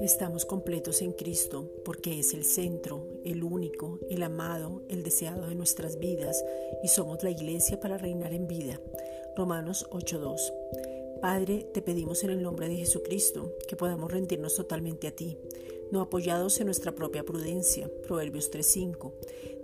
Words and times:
Estamos 0.00 0.44
completos 0.44 1.00
en 1.00 1.12
Cristo 1.12 1.70
porque 1.84 2.18
es 2.18 2.34
el 2.34 2.44
centro, 2.44 3.06
el 3.24 3.44
único, 3.44 4.00
el 4.10 4.22
amado, 4.24 4.82
el 4.88 5.04
deseado 5.04 5.48
de 5.48 5.54
nuestras 5.54 5.98
vidas 5.98 6.44
y 6.82 6.88
somos 6.88 7.22
la 7.22 7.30
iglesia 7.30 7.78
para 7.78 7.98
reinar 7.98 8.32
en 8.32 8.48
vida. 8.48 8.80
Romanos 9.36 9.86
8:2. 9.90 10.52
Padre, 11.20 11.68
te 11.72 11.82
pedimos 11.82 12.24
en 12.24 12.30
el 12.30 12.42
nombre 12.42 12.68
de 12.68 12.76
Jesucristo 12.76 13.54
que 13.68 13.76
podamos 13.76 14.10
rendirnos 14.10 14.56
totalmente 14.56 15.06
a 15.06 15.14
ti, 15.14 15.38
no 15.92 16.00
apoyados 16.00 16.58
en 16.58 16.66
nuestra 16.66 16.92
propia 16.92 17.22
prudencia. 17.22 17.88
Proverbios 18.06 18.50
3:5. 18.50 19.12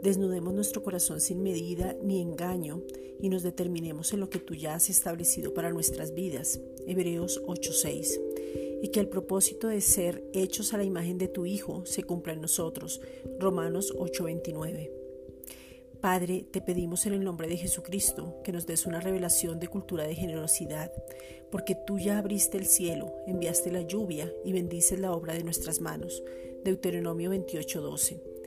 Desnudemos 0.02 0.54
nuestro 0.54 0.82
corazón 0.82 1.20
sin 1.20 1.42
medida 1.42 1.96
ni 2.02 2.20
engaño 2.20 2.82
y 3.20 3.28
nos 3.28 3.42
determinemos 3.42 4.12
en 4.12 4.20
lo 4.20 4.30
que 4.30 4.38
tú 4.38 4.54
ya 4.54 4.74
has 4.74 4.90
establecido 4.90 5.54
para 5.54 5.70
nuestras 5.70 6.14
vidas. 6.14 6.60
Hebreos 6.86 7.42
8:6 7.46 8.20
y 8.80 8.88
que 8.88 9.00
el 9.00 9.08
propósito 9.08 9.68
de 9.68 9.80
ser 9.80 10.22
hechos 10.32 10.72
a 10.72 10.78
la 10.78 10.84
imagen 10.84 11.18
de 11.18 11.28
tu 11.28 11.46
Hijo 11.46 11.84
se 11.84 12.04
cumpla 12.04 12.32
en 12.32 12.40
nosotros. 12.40 13.00
Romanos 13.38 13.92
8:29. 13.98 14.92
Padre, 16.00 16.46
te 16.48 16.60
pedimos 16.60 17.06
en 17.06 17.14
el 17.14 17.24
nombre 17.24 17.48
de 17.48 17.56
Jesucristo 17.56 18.40
que 18.44 18.52
nos 18.52 18.66
des 18.66 18.86
una 18.86 19.00
revelación 19.00 19.58
de 19.58 19.66
cultura 19.66 20.06
de 20.06 20.14
generosidad, 20.14 20.92
porque 21.50 21.74
tú 21.74 21.98
ya 21.98 22.18
abriste 22.18 22.56
el 22.56 22.66
cielo, 22.66 23.12
enviaste 23.26 23.72
la 23.72 23.82
lluvia 23.82 24.32
y 24.44 24.52
bendices 24.52 25.00
la 25.00 25.12
obra 25.12 25.34
de 25.34 25.42
nuestras 25.42 25.80
manos. 25.80 26.22
Deuteronomio 26.62 27.30
28:12 27.30 28.37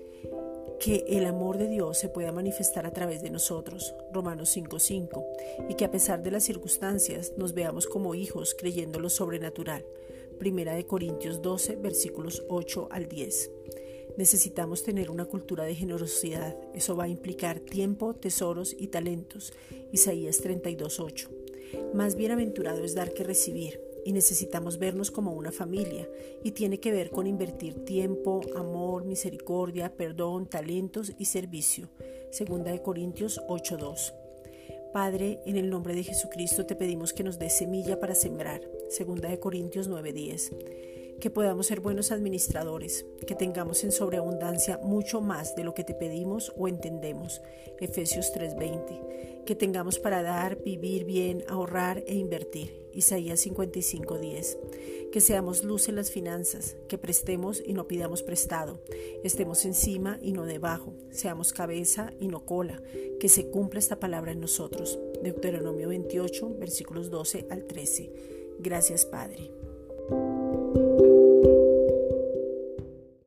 que 0.81 1.05
el 1.08 1.27
amor 1.27 1.59
de 1.59 1.67
Dios 1.67 1.99
se 1.99 2.09
pueda 2.09 2.31
manifestar 2.31 2.88
a 2.88 2.91
través 2.91 3.21
de 3.21 3.30
nosotros, 3.30 3.94
Romanos 4.12 4.49
5:5, 4.49 5.23
y 5.70 5.76
que 5.76 5.85
a 5.85 5.91
pesar 5.91 6.23
de 6.23 6.31
las 6.31 6.44
circunstancias 6.44 7.34
nos 7.38 7.54
veamos 7.54 7.85
como 7.85 8.16
hijos 8.16 8.55
creyendo 8.57 8.99
lo 8.99 9.09
sobrenatural, 9.09 9.85
Primera 10.40 10.73
de 10.73 10.88
Corintios 10.88 11.43
12, 11.43 11.76
versículos 11.76 12.43
8 12.49 12.88
al 12.90 13.07
10. 13.07 13.51
Necesitamos 14.18 14.84
tener 14.84 15.12
una 15.12 15.26
cultura 15.26 15.65
de 15.65 15.76
generosidad, 15.76 16.57
eso 16.73 16.95
va 16.95 17.04
a 17.04 17.10
implicar 17.10 17.60
tiempo, 17.60 18.16
tesoros 18.16 18.76
y 18.77 18.88
talentos, 18.88 19.54
Isaías 19.91 20.41
32:8. 20.41 21.29
Más 21.93 22.16
bienaventurado 22.16 22.84
es 22.84 22.95
dar 22.95 23.13
que 23.13 23.23
recibir, 23.23 23.79
y 24.05 24.13
necesitamos 24.13 24.77
vernos 24.80 25.12
como 25.12 25.34
una 25.34 25.52
familia 25.52 26.10
y 26.44 26.52
tiene 26.52 26.80
que 26.80 26.91
ver 26.91 27.10
con 27.10 27.27
invertir 27.27 27.85
tiempo, 27.85 28.41
amor, 28.55 29.05
misericordia, 29.05 29.96
perdón, 29.96 30.48
talentos 30.48 31.13
y 31.18 31.26
servicio. 31.26 31.90
Segunda 32.32 32.72
de 32.72 32.82
Corintios 32.82 33.41
8:2. 33.48 34.13
Padre, 34.94 35.40
en 35.46 35.57
el 35.57 35.70
nombre 35.70 35.96
de 35.96 36.04
Jesucristo 36.04 36.66
te 36.66 36.76
pedimos 36.76 37.13
que 37.13 37.24
nos 37.24 37.40
dé 37.40 37.49
semilla 37.49 37.99
para 37.99 38.16
sembrar. 38.16 38.62
Segunda 38.90 39.29
de 39.29 39.40
Corintios 39.40 39.88
9:10 39.88 40.52
que 41.22 41.30
podamos 41.30 41.68
ser 41.68 41.80
buenos 41.80 42.12
administradores, 42.12 43.05
que 43.26 43.36
tengamos 43.36 43.84
en 43.86 43.91
sobreabundancia 43.91 44.80
mucho 44.84 45.22
más 45.22 45.55
de 45.55 45.63
lo 45.63 45.74
que 45.74 45.84
te 45.84 45.94
pedimos 45.94 46.52
o 46.58 46.68
entendemos. 46.68 47.41
Efesios 47.80 48.34
3:20. 48.34 49.46
Que 49.46 49.55
tengamos 49.55 50.00
para 50.00 50.24
dar, 50.24 50.62
vivir 50.63 51.05
bien, 51.05 51.44
ahorrar 51.48 52.04
e 52.08 52.16
invertir. 52.16 52.90
Isaías 52.94 53.40
55:10. 53.40 54.58
Que 55.12 55.22
seamos 55.22 55.63
luz 55.63 55.90
en 55.90 55.96
las 55.96 56.10
finanzas, 56.10 56.76
que 56.90 56.98
prestemos 56.98 57.62
y 57.66 57.74
no 57.74 57.88
pidamos 57.88 58.24
prestado, 58.24 58.82
estemos 59.24 59.66
encima 59.66 60.18
y 60.22 60.32
no 60.32 60.46
debajo, 60.46 60.96
seamos 61.12 61.54
cabeza 61.54 62.13
y 62.20 62.28
no 62.30 62.46
cola, 62.46 62.82
que 63.20 63.30
se 63.30 63.50
cumpla 63.50 63.80
esta 63.80 64.00
palabra 64.00 64.31
en 64.31 64.40
nosotros. 64.40 65.00
Deuteronomio 65.22 65.90
28, 65.90 66.56
versículos 66.58 67.12
12 67.12 67.46
al 67.50 67.66
13. 67.66 68.12
Gracias, 68.59 69.06
Padre. 69.06 69.60